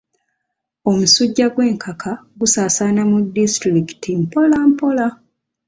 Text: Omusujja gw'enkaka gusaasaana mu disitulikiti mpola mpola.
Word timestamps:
Omusujja 0.89 1.45
gw'enkaka 1.53 2.11
gusaasaana 2.39 3.01
mu 3.09 3.17
disitulikiti 3.35 4.09
mpola 4.21 4.57
mpola. 4.69 5.05